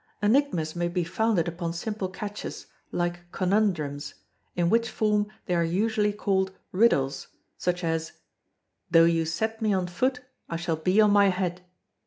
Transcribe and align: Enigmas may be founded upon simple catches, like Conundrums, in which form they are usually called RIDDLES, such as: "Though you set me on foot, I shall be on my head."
Enigmas 0.19 0.75
may 0.75 0.87
be 0.87 1.03
founded 1.03 1.47
upon 1.47 1.73
simple 1.73 2.09
catches, 2.09 2.65
like 2.91 3.31
Conundrums, 3.31 4.15
in 4.55 4.67
which 4.71 4.89
form 4.89 5.27
they 5.45 5.53
are 5.53 5.63
usually 5.63 6.11
called 6.11 6.51
RIDDLES, 6.71 7.27
such 7.55 7.83
as: 7.83 8.13
"Though 8.89 9.05
you 9.05 9.25
set 9.25 9.61
me 9.61 9.73
on 9.73 9.85
foot, 9.85 10.21
I 10.49 10.55
shall 10.55 10.77
be 10.77 10.99
on 11.01 11.11
my 11.11 11.27
head." 11.29 11.61